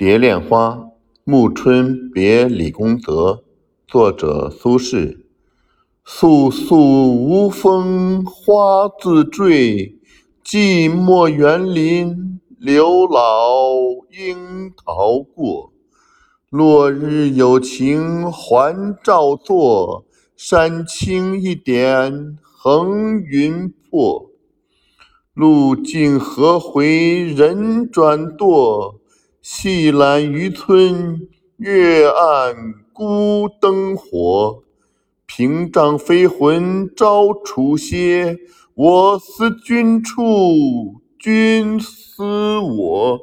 [0.00, 0.92] 蝶恋花，
[1.24, 3.44] 暮春别李公泽。
[3.86, 5.18] 作者苏轼。
[6.06, 9.98] 肃肃无风花自坠，
[10.42, 13.74] 寂寞园林刘老
[14.10, 15.70] 樱桃过。
[16.48, 24.30] 落日有情还照作，山青一点横云破。
[25.34, 28.98] 路尽何回人转舵？
[29.42, 34.62] 细览渔村月暗孤灯火。
[35.24, 38.36] 屏障飞魂招除歇，
[38.74, 43.18] 我思君处，君思我。